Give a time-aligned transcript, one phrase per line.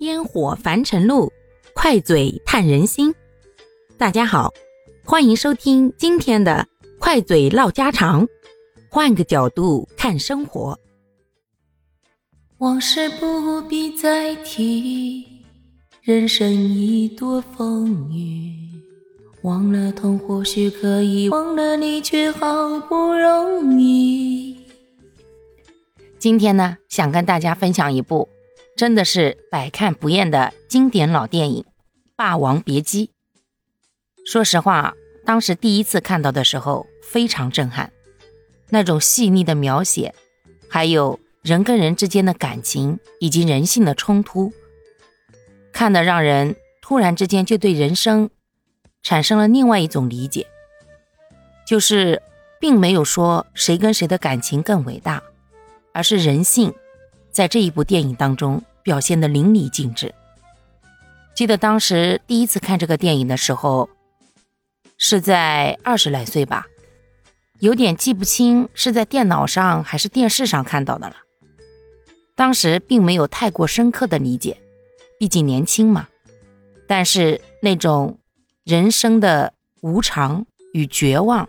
[0.00, 1.32] 烟火凡尘路，
[1.72, 3.14] 快嘴探人心。
[3.96, 4.52] 大家好，
[5.04, 6.66] 欢迎收听今天的
[6.98, 8.26] 快嘴唠家常，
[8.90, 10.78] 换个角度看生活。
[12.58, 15.24] 往事不必再提，
[16.02, 18.52] 人生已多风雨。
[19.42, 24.56] 忘了痛或许可以，忘了你却好不容易。
[26.18, 28.28] 今天呢，想跟大家分享一部。
[28.76, 31.62] 真的是百看不厌的经典老电影
[32.16, 33.06] 《霸王别姬》。
[34.28, 37.92] 说实话，当时第一次看到的时候非常震撼，
[38.70, 40.12] 那种细腻的描写，
[40.68, 44.52] 还有人跟人之间的感情以及人性的冲突，
[45.72, 48.28] 看得让人突然之间就对人生
[49.04, 50.48] 产生了另外一种理解，
[51.64, 52.20] 就是
[52.58, 55.22] 并没有说谁跟谁的感情更伟大，
[55.92, 56.74] 而是人性。
[57.34, 60.14] 在这一部电影当中表现的淋漓尽致。
[61.34, 63.90] 记得当时第一次看这个电影的时候，
[64.96, 66.66] 是在二十来岁吧，
[67.58, 71.16] 有点记不清是在电脑上还是电视上看到的了。
[72.36, 74.56] 当时并没有太过深刻的理解，
[75.18, 76.06] 毕竟年轻嘛。
[76.86, 78.18] 但是那种
[78.62, 81.48] 人生的无常与绝望，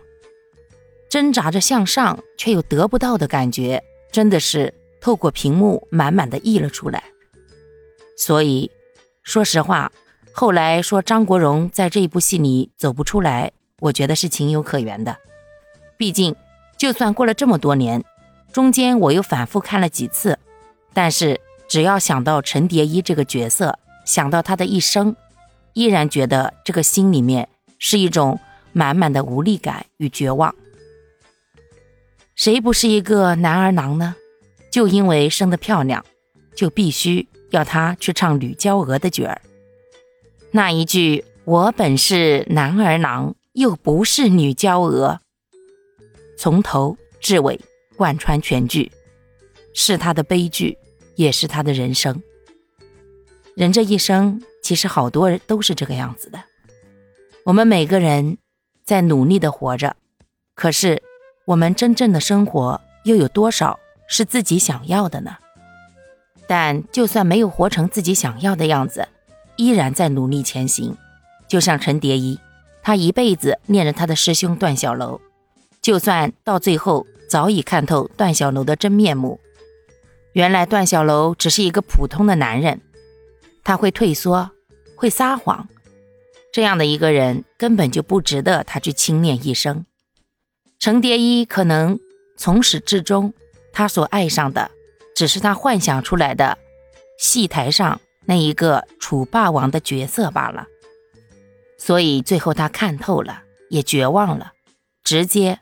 [1.08, 4.74] 挣扎着向上却又得不到的感觉，真的是。
[5.06, 7.00] 透过屏幕满满的溢了出来，
[8.18, 8.72] 所以
[9.22, 9.92] 说实话，
[10.32, 15.16] 后来说张国荣在这一部戏里走不出来，我觉得是情有可原的。
[15.96, 16.34] 毕竟，
[16.76, 18.02] 就算过了这么多年，
[18.52, 20.40] 中间我又反复看了几次，
[20.92, 25.14] 但是只要想到陈蝶衣这个角色，想到他的一生，
[25.74, 27.48] 依然觉得这个心里面
[27.78, 28.40] 是一种
[28.72, 30.52] 满满的无力感与绝望。
[32.34, 34.16] 谁不是一个男儿郎呢？
[34.76, 36.04] 就因为生得漂亮，
[36.54, 39.40] 就必须要她去唱吕娇娥的角儿。
[40.50, 45.22] 那一句“我本是男儿郎，又不是女娇娥”，
[46.36, 47.58] 从头至尾
[47.96, 48.92] 贯穿全剧，
[49.72, 50.76] 是她的悲剧，
[51.14, 52.22] 也是她的人生。
[53.54, 56.38] 人这一生，其实好多人都是这个样子的。
[57.44, 58.36] 我们每个人
[58.84, 59.96] 在努力的活着，
[60.54, 61.02] 可是
[61.46, 63.80] 我们真正的生活又有多少？
[64.08, 65.36] 是自己想要的呢，
[66.46, 69.08] 但就算没有活成自己想要的样子，
[69.56, 70.96] 依然在努力前行。
[71.48, 72.38] 就像陈蝶衣，
[72.82, 75.20] 他一辈子念着他的师兄段小楼，
[75.82, 79.40] 就算到最后早已看透段小楼的真面目，
[80.32, 82.80] 原来段小楼只是一个普通的男人，
[83.64, 84.50] 他会退缩，
[84.96, 85.68] 会撒谎，
[86.52, 89.84] 这样的一个人根本就不值得他去轻念一生。
[90.78, 91.98] 程蝶衣可能
[92.36, 93.34] 从始至终。
[93.76, 94.70] 他所爱上的，
[95.14, 96.56] 只是他幻想出来的
[97.18, 100.64] 戏台上那一个楚霸王的角色罢了。
[101.76, 104.52] 所以最后他看透了，也绝望了，
[105.04, 105.60] 直接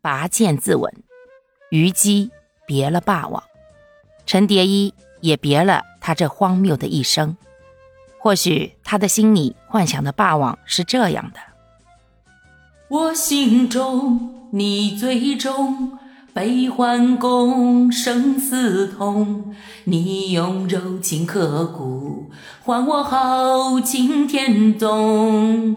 [0.00, 0.88] 拔剑自刎。
[1.72, 2.30] 虞姬
[2.64, 3.42] 别了霸王，
[4.24, 7.36] 陈蝶衣也别了他这荒谬的一生。
[8.20, 11.40] 或许他的心里幻想的霸王是这样的：
[12.86, 15.98] 我心中你最重。
[16.34, 19.54] 悲欢共，生死同。
[19.84, 22.30] 你用柔情刻骨，
[22.62, 25.76] 换我豪情天纵。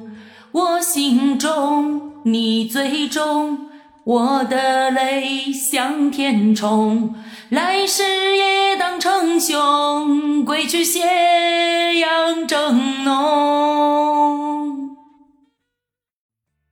[0.51, 3.69] 我心中你最重，
[4.05, 7.13] 我的泪向天冲。
[7.49, 14.95] 来世也当成兄，归去斜阳正浓。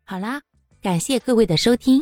[0.05, 0.41] 好啦，
[0.81, 2.01] 感谢各位的收听。